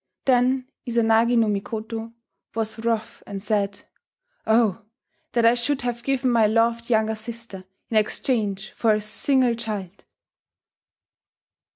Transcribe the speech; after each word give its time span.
Then 0.25 0.67
Izanagi 0.89 1.37
no 1.37 1.45
Mikoto, 1.47 2.11
was 2.55 2.79
wroth 2.79 3.21
and 3.27 3.43
said, 3.43 3.81
"Oh! 4.47 4.83
that 5.33 5.45
I 5.45 5.53
should 5.53 5.83
have 5.83 6.01
given 6.01 6.31
my 6.31 6.47
loved 6.47 6.89
younger 6.89 7.13
sister 7.13 7.65
in 7.87 7.97
exchange 7.97 8.71
for 8.71 8.95
a 8.95 9.01
single 9.01 9.53
child!" 9.53 10.05